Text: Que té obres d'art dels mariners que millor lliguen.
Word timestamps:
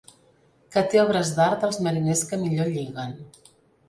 Que 0.75 0.81
té 0.93 1.01
obres 1.01 1.33
d'art 1.39 1.61
dels 1.65 1.77
mariners 1.87 2.23
que 2.31 2.39
millor 2.45 2.73
lliguen. 2.77 3.15